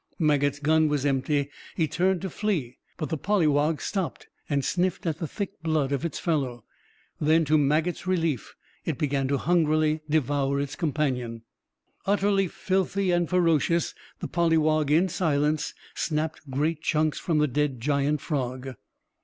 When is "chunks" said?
16.81-17.19